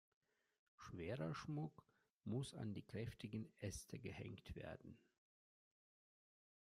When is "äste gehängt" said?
3.59-4.55